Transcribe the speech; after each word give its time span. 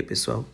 dia, 0.00 0.02
pessoal. 0.02 0.44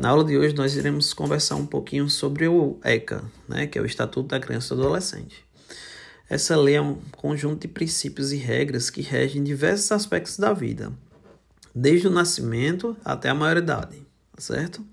Na 0.00 0.10
aula 0.10 0.24
de 0.24 0.36
hoje 0.36 0.54
nós 0.54 0.76
iremos 0.76 1.12
conversar 1.12 1.56
um 1.56 1.66
pouquinho 1.66 2.08
sobre 2.08 2.46
o 2.46 2.78
ECA, 2.84 3.24
né, 3.48 3.66
que 3.66 3.78
é 3.78 3.82
o 3.82 3.86
Estatuto 3.86 4.28
da 4.28 4.40
Criança 4.40 4.74
e 4.74 4.76
do 4.76 4.82
Adolescente. 4.84 5.44
Essa 6.28 6.56
lei 6.56 6.76
é 6.76 6.80
um 6.80 6.96
conjunto 7.12 7.62
de 7.62 7.68
princípios 7.68 8.32
e 8.32 8.36
regras 8.36 8.90
que 8.90 9.00
regem 9.00 9.42
diversos 9.42 9.90
aspectos 9.92 10.38
da 10.38 10.52
vida, 10.52 10.92
desde 11.74 12.08
o 12.08 12.10
nascimento 12.10 12.96
até 13.04 13.28
a 13.28 13.34
maioridade, 13.34 13.96
tá 14.34 14.40
certo? 14.40 14.84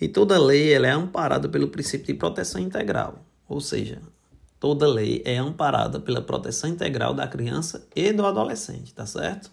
E 0.00 0.08
toda 0.08 0.38
lei 0.38 0.72
ela 0.72 0.86
é 0.86 0.90
amparada 0.90 1.48
pelo 1.48 1.68
princípio 1.68 2.06
de 2.06 2.14
proteção 2.14 2.60
integral, 2.60 3.24
ou 3.48 3.60
seja, 3.60 4.00
toda 4.58 4.88
lei 4.88 5.22
é 5.24 5.36
amparada 5.36 6.00
pela 6.00 6.22
proteção 6.22 6.70
integral 6.70 7.14
da 7.14 7.28
criança 7.28 7.86
e 7.94 8.12
do 8.12 8.24
adolescente, 8.26 8.94
tá 8.94 9.06
certo? 9.06 9.50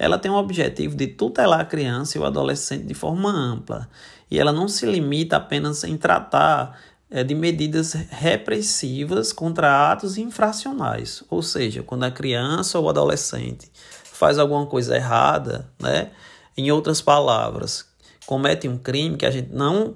Ela 0.00 0.18
tem 0.18 0.30
o 0.30 0.34
objetivo 0.34 0.96
de 0.96 1.08
tutelar 1.08 1.60
a 1.60 1.64
criança 1.64 2.16
e 2.16 2.20
o 2.22 2.24
adolescente 2.24 2.86
de 2.86 2.94
forma 2.94 3.30
ampla, 3.30 3.86
e 4.30 4.40
ela 4.40 4.50
não 4.50 4.66
se 4.66 4.86
limita 4.86 5.36
apenas 5.36 5.84
em 5.84 5.94
tratar 5.94 6.80
é, 7.10 7.22
de 7.22 7.34
medidas 7.34 7.92
repressivas 8.08 9.30
contra 9.30 9.92
atos 9.92 10.16
infracionais, 10.16 11.22
ou 11.28 11.42
seja, 11.42 11.82
quando 11.82 12.04
a 12.04 12.10
criança 12.10 12.78
ou 12.78 12.86
o 12.86 12.88
adolescente 12.88 13.70
faz 14.02 14.38
alguma 14.38 14.64
coisa 14.64 14.96
errada, 14.96 15.68
né? 15.78 16.12
Em 16.56 16.72
outras 16.72 17.02
palavras, 17.02 17.84
comete 18.24 18.66
um 18.66 18.78
crime 18.78 19.18
que 19.18 19.26
a 19.26 19.30
gente 19.30 19.52
não 19.52 19.94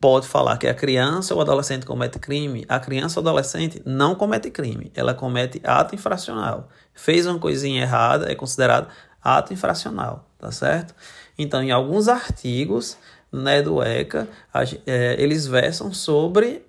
pode 0.00 0.26
falar 0.26 0.56
que 0.56 0.66
a 0.66 0.74
criança 0.74 1.34
ou 1.34 1.42
adolescente 1.42 1.84
comete 1.84 2.18
crime, 2.18 2.64
a 2.70 2.80
criança 2.80 3.20
ou 3.20 3.22
adolescente 3.28 3.82
não 3.84 4.14
comete 4.14 4.50
crime, 4.50 4.90
ela 4.94 5.12
comete 5.12 5.60
ato 5.62 5.94
infracional. 5.94 6.70
Fez 6.94 7.26
uma 7.26 7.38
coisinha 7.38 7.82
errada, 7.82 8.32
é 8.32 8.34
considerado 8.34 8.88
ato 9.22 9.52
infracional, 9.52 10.28
tá 10.38 10.50
certo? 10.50 10.94
Então, 11.38 11.62
em 11.62 11.70
alguns 11.70 12.08
artigos 12.08 12.96
né, 13.32 13.62
do 13.62 13.82
ECA, 13.82 14.28
a, 14.52 14.62
é, 14.86 15.16
eles 15.18 15.46
versam 15.46 15.92
sobre 15.92 16.66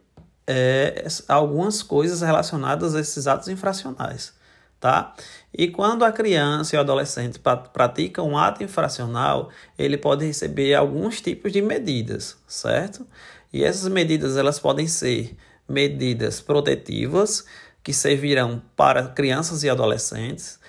é, 0.47 1.05
algumas 1.27 1.81
coisas 1.81 2.21
relacionadas 2.21 2.95
a 2.95 2.99
esses 2.99 3.27
atos 3.27 3.47
infracionais, 3.47 4.33
tá? 4.79 5.13
E 5.53 5.67
quando 5.67 6.03
a 6.03 6.11
criança 6.11 6.75
e 6.75 6.77
o 6.77 6.81
adolescente 6.81 7.39
pratica 7.71 8.21
um 8.21 8.37
ato 8.37 8.63
infracional, 8.63 9.49
ele 9.77 9.97
pode 9.97 10.25
receber 10.25 10.73
alguns 10.73 11.21
tipos 11.21 11.51
de 11.51 11.61
medidas, 11.61 12.37
certo? 12.47 13.05
E 13.51 13.63
essas 13.63 13.87
medidas 13.87 14.35
elas 14.35 14.59
podem 14.59 14.87
ser 14.87 15.37
medidas 15.69 16.41
protetivas, 16.41 17.45
que 17.83 17.93
servirão 17.93 18.61
para 18.75 19.09
crianças 19.09 19.63
e 19.63 19.69
adolescentes, 19.69 20.59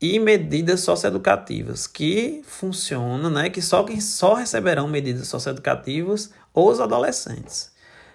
e 0.00 0.18
medidas 0.18 0.80
socioeducativas, 0.80 1.86
que 1.86 2.42
funcionam, 2.46 3.28
né? 3.28 3.50
Que 3.50 3.60
só 3.60 3.84
quem 3.84 4.00
só 4.00 4.34
receberão 4.34 4.88
medidas 4.88 5.28
socioeducativas 5.28 6.30
os 6.54 6.80
adolescentes. 6.80 7.70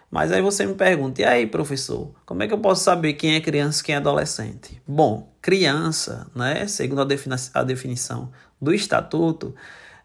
Mas 0.09 0.31
aí 0.31 0.41
você 0.41 0.65
me 0.65 0.73
pergunta, 0.73 1.21
e 1.21 1.25
aí, 1.25 1.47
professor, 1.47 2.11
como 2.25 2.41
é 2.41 2.47
que 2.47 2.53
eu 2.53 2.59
posso 2.59 2.83
saber 2.83 3.13
quem 3.13 3.35
é 3.35 3.41
criança 3.41 3.81
e 3.81 3.83
quem 3.85 3.95
é 3.95 3.97
adolescente? 3.97 4.81
Bom, 4.87 5.33
criança, 5.41 6.27
né, 6.33 6.67
segundo 6.67 7.01
a, 7.01 7.05
defini 7.05 7.35
a 7.53 7.63
definição 7.63 8.31
do 8.61 8.73
estatuto, 8.73 9.53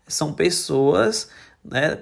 são 0.06 0.32
pessoas 0.32 1.28
né, 1.64 1.98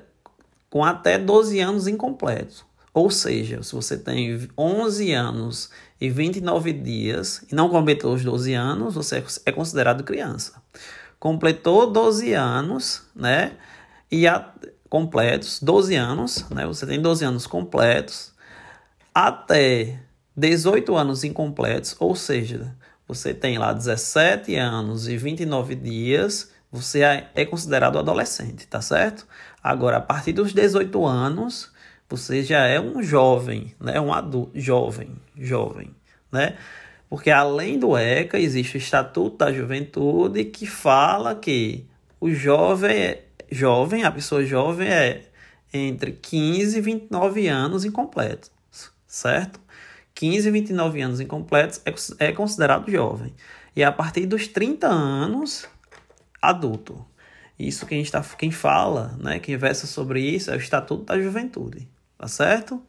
com 0.70 0.84
até 0.84 1.18
12 1.18 1.60
anos 1.60 1.86
incompletos. 1.86 2.64
Ou 2.98 3.12
seja, 3.12 3.62
se 3.62 3.76
você 3.76 3.96
tem 3.96 4.48
11 4.58 5.12
anos 5.12 5.70
e 6.00 6.10
29 6.10 6.72
dias 6.72 7.44
e 7.48 7.54
não 7.54 7.68
completou 7.68 8.12
os 8.12 8.24
12 8.24 8.52
anos, 8.54 8.96
você 8.96 9.22
é 9.46 9.52
considerado 9.52 10.02
criança. 10.02 10.60
Completou 11.16 11.92
12 11.92 12.32
anos, 12.32 13.04
né? 13.14 13.52
E 14.10 14.26
a, 14.26 14.52
completos, 14.90 15.60
12 15.62 15.94
anos, 15.94 16.44
né? 16.50 16.66
Você 16.66 16.88
tem 16.88 17.00
12 17.00 17.24
anos 17.24 17.46
completos 17.46 18.32
até 19.14 20.00
18 20.36 20.96
anos 20.96 21.22
incompletos, 21.22 21.94
ou 22.00 22.16
seja, 22.16 22.74
você 23.06 23.32
tem 23.32 23.58
lá 23.58 23.72
17 23.72 24.56
anos 24.56 25.06
e 25.06 25.16
29 25.16 25.76
dias, 25.76 26.50
você 26.68 27.04
é, 27.04 27.30
é 27.36 27.44
considerado 27.44 27.96
adolescente, 27.96 28.66
tá 28.66 28.82
certo? 28.82 29.24
Agora, 29.62 29.98
a 29.98 30.00
partir 30.00 30.32
dos 30.32 30.52
18 30.52 31.06
anos, 31.06 31.77
você 32.08 32.42
já 32.42 32.66
é 32.66 32.80
um 32.80 33.02
jovem, 33.02 33.74
né? 33.78 34.00
Um 34.00 34.12
adulto, 34.12 34.58
jovem, 34.58 35.10
jovem, 35.36 35.90
né? 36.32 36.56
Porque 37.08 37.30
além 37.30 37.78
do 37.78 37.96
ECA, 37.96 38.38
existe 38.38 38.76
o 38.76 38.78
Estatuto 38.78 39.38
da 39.38 39.52
Juventude 39.52 40.44
que 40.44 40.66
fala 40.66 41.34
que 41.34 41.86
o 42.20 42.30
jovem 42.30 42.96
é 42.96 43.24
jovem, 43.50 44.04
a 44.04 44.10
pessoa 44.10 44.44
jovem 44.44 44.88
é 44.88 45.22
entre 45.72 46.12
15 46.12 46.78
e 46.78 46.80
29 46.80 47.48
anos 47.48 47.84
incompletos, 47.84 48.50
certo? 49.06 49.60
15 50.14 50.48
e 50.48 50.50
29 50.50 51.00
anos 51.00 51.20
incompletos 51.20 51.80
é, 51.84 52.28
é 52.28 52.32
considerado 52.32 52.90
jovem. 52.90 53.34
E 53.76 53.84
a 53.84 53.92
partir 53.92 54.26
dos 54.26 54.48
30 54.48 54.88
anos, 54.88 55.68
adulto. 56.42 57.04
Isso 57.58 57.86
quem, 57.86 58.00
está, 58.00 58.22
quem 58.22 58.50
fala, 58.50 59.16
né, 59.18 59.38
quem 59.38 59.56
versa 59.56 59.86
sobre 59.86 60.20
isso 60.20 60.50
é 60.50 60.54
o 60.54 60.58
Estatuto 60.58 61.04
da 61.04 61.20
Juventude, 61.20 61.88
tá 62.18 62.28
certo? 62.28 62.82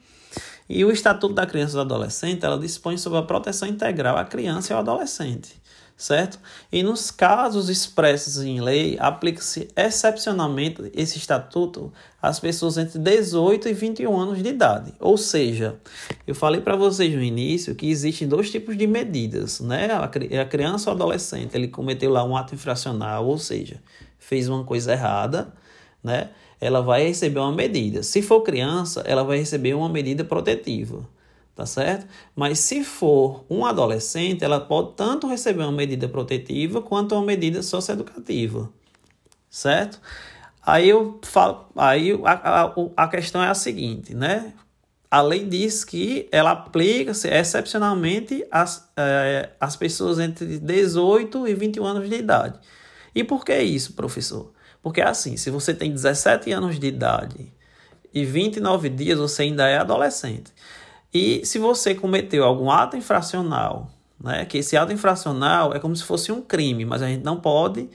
E 0.68 0.84
o 0.84 0.92
Estatuto 0.92 1.34
da 1.34 1.46
Criança 1.46 1.74
e 1.74 1.76
do 1.76 1.82
Adolescente, 1.82 2.46
ela 2.46 2.60
dispõe 2.60 2.98
sobre 2.98 3.20
a 3.20 3.24
proteção 3.24 3.68
integral 3.68 4.18
à 4.18 4.26
criança 4.26 4.72
e 4.72 4.74
ao 4.74 4.80
adolescente 4.80 5.60
certo? 6.00 6.40
E 6.72 6.82
nos 6.82 7.12
casos 7.12 7.68
expressos 7.68 8.42
em 8.42 8.62
lei, 8.62 8.98
aplica-se 9.02 9.68
excepcionalmente 9.76 10.90
esse 10.96 11.18
estatuto 11.18 11.92
às 12.22 12.40
pessoas 12.40 12.78
entre 12.78 12.98
18 12.98 13.68
e 13.68 13.74
21 13.74 14.18
anos 14.18 14.42
de 14.42 14.48
idade. 14.48 14.94
Ou 14.98 15.18
seja, 15.18 15.76
eu 16.26 16.34
falei 16.34 16.62
para 16.62 16.78
vocês 16.78 17.14
no 17.14 17.22
início 17.22 17.76
que 17.76 17.90
existem 17.90 18.30
dois 18.30 18.50
tipos 18.50 18.78
de 18.78 18.88
medidas, 18.88 19.60
né? 19.60 19.90
A 19.92 20.46
criança 20.46 20.90
ou 20.90 20.96
adolescente, 20.96 21.54
ele 21.54 21.68
cometeu 21.68 22.10
lá 22.10 22.24
um 22.24 22.36
ato 22.36 22.56
infracional, 22.56 23.28
ou 23.28 23.38
seja, 23.38 23.84
fez 24.18 24.48
uma 24.48 24.64
coisa 24.64 24.94
errada, 24.94 25.54
né? 26.02 26.30
Ela 26.60 26.82
vai 26.82 27.08
receber 27.08 27.40
uma 27.40 27.52
medida. 27.52 28.04
Se 28.04 28.22
for 28.22 28.42
criança, 28.42 29.02
ela 29.06 29.24
vai 29.24 29.38
receber 29.38 29.74
uma 29.74 29.90
medida 29.90 30.24
protetiva 30.24 31.08
tá 31.60 31.66
certo? 31.66 32.08
Mas 32.34 32.60
se 32.60 32.86
for 32.86 33.44
um 33.50 33.66
adolescente, 33.66 34.46
ela 34.46 34.62
pode 34.62 34.94
tanto 34.96 35.28
receber 35.28 35.64
uma 35.64 35.74
medida 35.74 36.08
protetiva 36.08 36.82
quanto 36.82 37.14
uma 37.14 37.26
medida 37.26 37.62
socioeducativa, 37.62 38.70
certo? 39.50 40.00
Aí 40.66 40.88
eu 40.88 41.20
falo, 41.22 41.68
aí 41.76 42.18
a, 42.24 42.64
a, 42.64 42.76
a 42.96 43.08
questão 43.10 43.44
é 43.44 43.50
a 43.50 43.54
seguinte, 43.54 44.16
né? 44.16 44.54
A 45.12 45.22
lei 45.22 45.44
diz 45.44 45.84
que 45.84 46.30
ela 46.32 46.52
aplica-se 46.52 47.28
excepcionalmente 47.28 48.46
às, 48.50 48.90
é, 48.96 49.50
pessoas 49.78 50.18
entre 50.18 50.60
18 50.60 51.46
e 51.46 51.54
21 51.56 51.84
anos 51.84 52.10
de 52.10 52.16
idade. 52.16 52.58
E 53.14 53.22
por 53.22 53.44
que 53.44 53.60
isso, 53.60 53.94
professor? 53.94 54.54
Porque 54.82 55.02
assim, 55.02 55.38
se 55.38 55.50
você 55.50 55.74
tem 55.74 55.92
17 55.92 56.52
anos 56.52 56.80
de 56.80 56.88
idade 56.88 57.52
e 58.14 58.26
29 58.26 58.90
dias, 58.90 59.20
você 59.20 59.44
ainda 59.44 59.68
é 59.68 59.78
adolescente. 59.78 60.54
E 61.14 61.46
se 61.46 61.60
você 61.60 61.96
cometeu 61.96 62.44
algum 62.44 62.70
ato 62.72 62.96
infracional, 62.96 63.92
né, 64.20 64.46
que 64.46 64.60
esse 64.60 64.78
ato 64.78 64.94
infracional 64.94 65.74
é 65.74 65.80
como 65.80 65.96
se 65.96 66.04
fosse 66.04 66.32
um 66.32 66.42
crime, 66.42 66.86
mas 66.86 67.02
a 67.02 67.08
gente 67.08 67.24
não 67.24 67.40
pode 67.40 67.90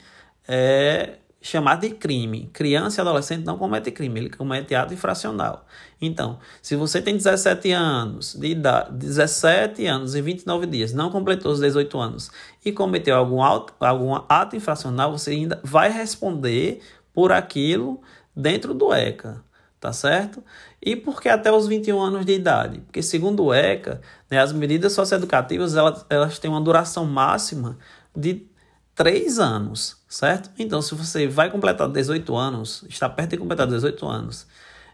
é, 0.47 1.17
chamar 1.45 1.75
de 1.75 1.91
crime. 1.91 2.49
Criança 2.51 2.99
e 2.99 3.01
adolescente 3.01 3.45
não 3.45 3.55
comete 3.55 3.91
crime, 3.91 4.19
ele 4.19 4.29
comete 4.31 4.73
ato 4.73 4.95
infracional. 4.95 5.63
Então, 6.01 6.39
se 6.59 6.75
você 6.75 6.99
tem 6.99 7.15
17 7.15 7.71
anos 7.71 8.33
de 8.33 8.47
idade, 8.47 8.91
17 8.93 9.85
anos 9.85 10.15
e 10.15 10.21
29 10.23 10.65
dias, 10.65 10.91
não 10.91 11.11
completou 11.11 11.51
os 11.51 11.59
18 11.59 11.99
anos 11.99 12.31
e 12.65 12.71
cometeu 12.71 13.15
algum 13.15 13.43
ato, 13.43 13.73
algum 13.79 14.15
ato 14.27 14.55
infracional, 14.55 15.11
você 15.11 15.31
ainda 15.31 15.61
vai 15.63 15.91
responder 15.91 16.81
por 17.13 17.31
aquilo 17.31 18.01
dentro 18.35 18.73
do 18.73 18.91
ECA 18.91 19.45
tá 19.79 19.93
certo? 19.93 20.43
E 20.81 20.95
por 20.95 21.21
que 21.21 21.29
até 21.29 21.51
os 21.51 21.67
21 21.67 22.01
anos 22.01 22.25
de 22.25 22.33
idade? 22.33 22.79
Porque 22.79 23.03
segundo 23.03 23.43
o 23.43 23.53
ECA, 23.53 24.01
né, 24.31 24.39
as 24.39 24.51
medidas 24.51 24.93
socioeducativas 24.93 25.75
elas, 25.75 26.03
elas 26.09 26.39
têm 26.39 26.49
uma 26.49 26.61
duração 26.61 27.05
máxima 27.05 27.77
de 28.15 28.47
3 28.95 29.39
anos, 29.39 29.97
certo? 30.07 30.49
Então, 30.57 30.81
se 30.81 30.95
você 30.95 31.27
vai 31.27 31.51
completar 31.51 31.87
18 31.89 32.35
anos, 32.35 32.85
está 32.89 33.09
perto 33.09 33.31
de 33.31 33.37
completar 33.37 33.67
18 33.67 34.07
anos, 34.07 34.47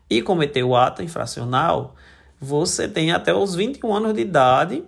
e 0.09 0.21
cometer 0.21 0.63
o 0.63 0.75
ato 0.75 1.01
infracional, 1.01 1.95
você 2.39 2.87
tem 2.87 3.11
até 3.11 3.33
os 3.33 3.55
21 3.55 3.93
anos 3.93 4.13
de 4.13 4.21
idade 4.21 4.83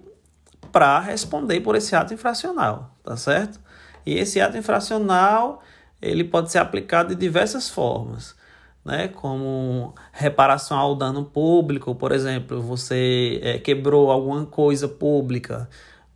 para 0.72 1.00
responder 1.00 1.62
por 1.62 1.76
esse 1.76 1.96
ato 1.96 2.14
infracional, 2.14 2.98
tá 3.04 3.16
certo? 3.16 3.60
E 4.06 4.18
esse 4.18 4.42
ato 4.42 4.58
infracional, 4.58 5.62
ele 6.02 6.24
pode 6.24 6.52
ser 6.52 6.58
aplicado 6.58 7.10
de 7.10 7.16
diversas 7.16 7.70
formas 7.70 8.36
né, 8.84 9.08
como 9.08 9.96
reparação 10.12 10.78
ao 10.78 10.96
dano 10.96 11.24
público, 11.24 11.96
por 11.96 12.12
exemplo, 12.12 12.62
você 12.62 13.40
é, 13.42 13.58
quebrou 13.58 14.12
alguma 14.12 14.46
coisa 14.46 14.88
pública 14.88 15.70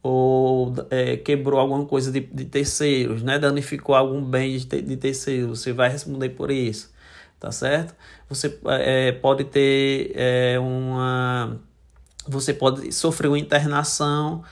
ou 0.04 0.74
é, 0.90 1.18
quebrou 1.18 1.60
alguma 1.60 1.86
coisa 1.86 2.12
de, 2.12 2.22
de 2.22 2.46
terceiros, 2.46 3.24
né, 3.24 3.40
danificou 3.40 3.96
algum 3.96 4.24
bem 4.24 4.58
de, 4.58 4.82
de 4.82 4.98
terceiros, 4.98 5.60
você 5.62 5.74
vai 5.74 5.90
responder 5.90 6.30
por 6.30 6.52
isso. 6.52 6.92
tá 7.40 7.52
certo? 7.52 7.96
Você 8.30 8.60
é, 8.66 9.12
pode 9.12 9.46
ter 9.46 10.12
é, 10.16 10.60
uma. 10.60 11.60
Você 12.28 12.54
pode 12.54 12.92
sofrer 12.92 13.28
uma 13.30 13.40
internação 13.40 14.44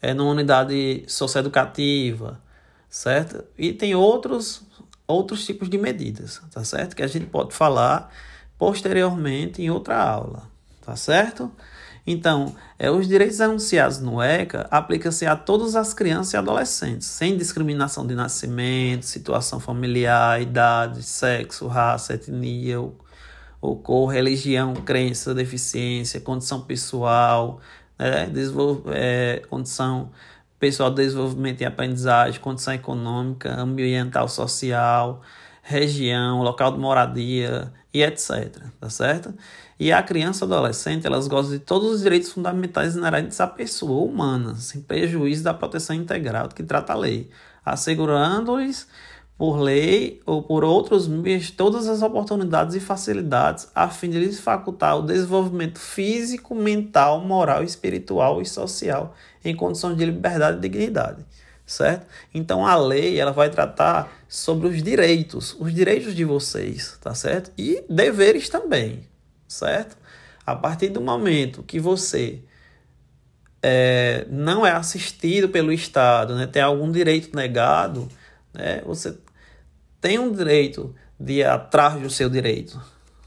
é, 0.00 0.14
numa 0.14 0.30
unidade 0.30 1.04
socioeducativa, 1.08 2.40
certo? 2.88 3.44
E 3.58 3.72
tem 3.72 3.94
outros, 3.94 4.62
outros 5.06 5.44
tipos 5.44 5.68
de 5.68 5.78
medidas, 5.78 6.40
tá 6.52 6.62
certo? 6.64 6.94
Que 6.94 7.02
a 7.02 7.06
gente 7.06 7.26
pode 7.26 7.54
falar 7.54 8.12
posteriormente 8.58 9.62
em 9.62 9.70
outra 9.70 10.00
aula, 10.00 10.48
tá 10.84 10.94
certo? 10.96 11.50
Então, 12.06 12.54
é, 12.78 12.90
os 12.90 13.08
direitos 13.08 13.40
anunciados 13.40 13.98
no 13.98 14.20
ECA 14.20 14.66
aplicam-se 14.70 15.24
a 15.24 15.34
todas 15.34 15.74
as 15.74 15.94
crianças 15.94 16.34
e 16.34 16.36
adolescentes, 16.36 17.06
sem 17.06 17.36
discriminação 17.36 18.06
de 18.06 18.14
nascimento, 18.14 19.04
situação 19.06 19.58
familiar, 19.58 20.40
idade, 20.42 21.02
sexo, 21.02 21.66
raça, 21.66 22.14
etnia, 22.14 22.78
ou, 22.78 22.98
ou 23.60 23.76
cor, 23.78 24.08
religião, 24.08 24.74
crença, 24.74 25.34
deficiência, 25.34 26.20
condição 26.20 26.60
pessoal, 26.60 27.60
né, 27.98 28.30
é, 28.92 29.42
condição 29.48 30.10
pessoal 30.58 30.90
de 30.90 30.96
desenvolvimento 30.96 31.62
e 31.62 31.64
aprendizagem, 31.64 32.40
condição 32.40 32.74
econômica, 32.74 33.54
ambiental, 33.54 34.28
social, 34.28 35.22
região, 35.62 36.42
local 36.42 36.72
de 36.72 36.78
moradia 36.78 37.72
e 37.92 38.02
etc. 38.02 38.62
Tá 38.80 38.90
certo? 38.90 39.34
E 39.78 39.92
a 39.92 40.02
criança 40.02 40.44
e 40.44 40.46
adolescente, 40.46 41.06
elas 41.06 41.26
gozam 41.26 41.52
de 41.52 41.58
todos 41.58 41.90
os 41.90 42.02
direitos 42.02 42.30
fundamentais 42.30 42.94
inerentes 42.94 43.40
à 43.40 43.46
pessoa 43.46 44.04
humana, 44.04 44.54
sem 44.54 44.80
prejuízo 44.80 45.42
da 45.42 45.52
proteção 45.52 45.96
integral 45.96 46.48
que 46.48 46.62
trata 46.62 46.92
a 46.92 46.96
lei, 46.96 47.28
assegurando-lhes 47.64 48.86
por 49.36 49.58
lei 49.58 50.20
ou 50.24 50.42
por 50.42 50.62
outros 50.64 51.08
meios 51.08 51.50
todas 51.50 51.88
as 51.88 52.02
oportunidades 52.02 52.76
e 52.76 52.80
facilidades 52.80 53.68
a 53.74 53.88
fim 53.88 54.08
de 54.08 54.18
lhes 54.18 54.38
facultar 54.38 54.96
o 54.96 55.02
desenvolvimento 55.02 55.80
físico, 55.80 56.54
mental, 56.54 57.20
moral, 57.20 57.64
espiritual 57.64 58.40
e 58.40 58.46
social 58.46 59.14
em 59.44 59.54
condições 59.56 59.96
de 59.96 60.04
liberdade 60.04 60.58
e 60.58 60.60
dignidade, 60.60 61.26
certo? 61.66 62.06
Então 62.32 62.64
a 62.64 62.76
lei 62.76 63.18
ela 63.18 63.32
vai 63.32 63.50
tratar 63.50 64.08
sobre 64.28 64.68
os 64.68 64.80
direitos, 64.80 65.56
os 65.58 65.74
direitos 65.74 66.14
de 66.14 66.24
vocês, 66.24 66.96
tá 67.00 67.12
certo? 67.12 67.50
E 67.58 67.84
deveres 67.90 68.48
também, 68.48 69.04
certo? 69.54 69.96
A 70.46 70.54
partir 70.54 70.88
do 70.88 71.00
momento 71.00 71.62
que 71.62 71.80
você 71.80 72.40
é, 73.62 74.26
não 74.28 74.66
é 74.66 74.72
assistido 74.72 75.48
pelo 75.48 75.72
Estado, 75.72 76.34
né, 76.34 76.46
tem 76.46 76.60
algum 76.60 76.90
direito 76.90 77.34
negado, 77.34 78.08
né, 78.52 78.82
você 78.84 79.16
tem 80.00 80.18
um 80.18 80.30
direito 80.30 80.94
de 81.18 81.34
ir 81.34 81.46
atrás 81.46 82.00
do 82.00 82.10
seu 82.10 82.28
direito, 82.28 82.80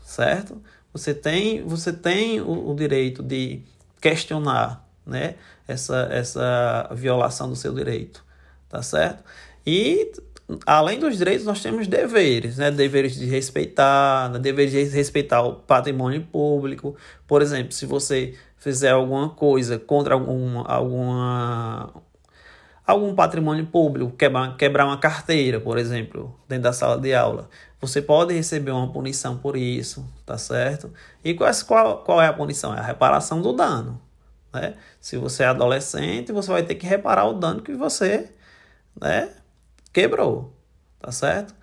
certo? 0.04 0.62
Você 0.94 1.14
tem, 1.14 1.64
você 1.64 1.92
tem 1.92 2.40
o, 2.40 2.70
o 2.70 2.76
direito 2.76 3.24
de 3.24 3.64
questionar 4.00 4.88
né, 5.06 5.36
essa, 5.68 6.08
essa 6.12 6.90
violação 6.94 7.50
do 7.50 7.56
seu 7.56 7.74
direito, 7.74 8.24
tá 8.70 8.84
certo? 8.84 9.24
E 9.66 10.12
além 10.66 11.00
dos 11.00 11.18
direitos, 11.18 11.46
nós 11.46 11.62
temos 11.62 11.88
deveres, 11.88 12.58
né? 12.58 12.72
Deveres 12.72 13.16
de 13.16 13.26
respeitar, 13.26 14.30
né? 14.32 14.40
deveres 14.40 14.72
de 14.72 14.84
respeitar 14.96 15.42
o 15.42 15.56
patrimônio 15.56 16.22
público. 16.26 16.96
Por 17.28 17.42
exemplo, 17.42 17.74
se 17.74 17.86
você 17.86 18.34
fizer 18.58 18.92
alguma 18.92 19.30
coisa 19.30 19.78
contra 19.78 20.14
alguma, 20.14 20.64
alguma 20.66 21.94
algum 22.86 23.14
patrimônio 23.14 23.66
público, 23.66 24.12
quebrar, 24.16 24.56
quebrar 24.56 24.86
uma 24.86 24.98
carteira, 24.98 25.60
por 25.60 25.78
exemplo, 25.78 26.34
dentro 26.48 26.64
da 26.64 26.74
sala 26.74 26.98
de 26.98 27.14
aula, 27.14 27.50
você 27.82 28.02
pode 28.02 28.34
receber 28.34 28.72
uma 28.72 28.92
punição 28.92 29.38
por 29.38 29.58
isso, 29.58 30.10
tá 30.26 30.38
certo? 30.38 30.92
E 31.24 31.34
qual, 31.34 31.98
qual 31.98 32.22
é 32.22 32.28
a 32.28 32.34
punição? 32.34 32.74
É 32.74 32.80
a 32.80 32.84
reparação 32.84 33.42
do 33.42 33.52
dano. 33.52 34.02
Né? 34.54 34.76
Se 35.02 35.18
você 35.18 35.44
é 35.44 35.48
adolescente, 35.48 36.32
você 36.32 36.50
vai 36.50 36.64
ter 36.64 36.76
que 36.76 36.88
reparar 36.88 37.26
o 37.26 37.34
dano 37.34 37.62
que 37.62 37.74
você 37.74 38.30
né, 39.00 39.32
quebrou, 39.98 40.54
tá 41.00 41.12
certo? 41.12 41.56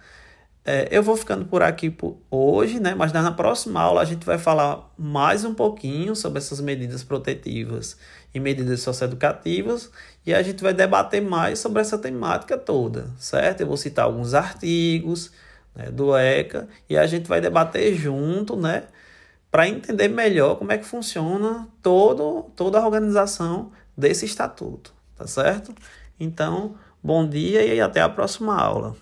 É, 0.65 0.89
eu 0.91 1.05
vou 1.05 1.17
ficando 1.17 1.45
por 1.45 1.63
aqui 1.63 1.89
por 1.89 2.19
hoje, 2.29 2.81
né? 2.81 2.93
Mas 2.93 3.13
na 3.13 3.31
próxima 3.31 3.81
aula 3.81 4.01
a 4.01 4.05
gente 4.05 4.27
vai 4.27 4.39
falar 4.39 4.93
mais 4.99 5.45
um 5.45 5.55
pouquinho 5.55 6.17
sobre 6.17 6.39
essas 6.39 6.61
medidas 6.61 7.05
protetivas 7.05 7.97
e 8.35 8.41
medidas 8.41 8.81
socioeducativas 8.81 9.89
e 10.27 10.35
a 10.35 10.43
gente 10.43 10.65
vai 10.65 10.75
debater 10.75 11.23
mais 11.23 11.61
sobre 11.61 11.81
essa 11.81 11.97
temática 11.97 12.59
toda, 12.59 13.09
certo? 13.21 13.61
Eu 13.61 13.69
vou 13.69 13.77
citar 13.77 14.07
alguns 14.07 14.35
artigos 14.35 15.31
né, 15.73 15.93
do 15.93 16.17
ECA 16.17 16.67
e 16.91 16.97
a 16.97 17.07
gente 17.07 17.29
vai 17.29 17.41
debater 17.41 17.95
junto, 17.95 18.57
né? 18.57 18.83
Para 19.49 19.69
entender 19.69 20.09
melhor 20.09 20.57
como 20.57 20.73
é 20.73 20.79
que 20.79 20.85
funciona 20.85 21.69
todo, 21.81 22.51
toda 22.57 22.81
a 22.81 22.85
organização 22.85 23.71
desse 23.97 24.27
estatuto, 24.27 24.93
tá 25.15 25.25
certo? 25.25 25.73
Então, 26.19 26.75
Bom 27.05 27.29
dia 27.29 27.63
e 27.63 27.83
até 27.83 28.01
a 28.01 28.09
próxima 28.09 28.59
aula. 28.59 28.97